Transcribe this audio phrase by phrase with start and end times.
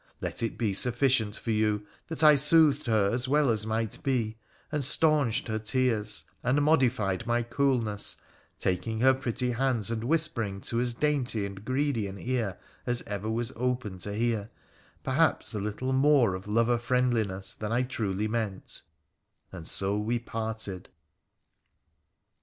[0.19, 4.39] Let it be sufficient for you that I soothed her as well as might be,
[4.71, 8.17] and stanched her tears, and modified my coolness,
[8.57, 13.29] taking her pretty hands and whispering to as dainty and greedy an ear as ever
[13.29, 14.49] was opened to hear,
[15.03, 18.81] perhaps, a little more of lover friendliness than I truly meant,
[19.51, 20.89] and so we parted.